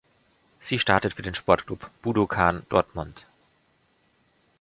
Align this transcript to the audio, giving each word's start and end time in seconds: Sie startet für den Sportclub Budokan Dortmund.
Sie 0.59 0.79
startet 0.79 1.13
für 1.13 1.21
den 1.21 1.35
Sportclub 1.35 1.91
Budokan 2.01 2.65
Dortmund. 2.69 3.27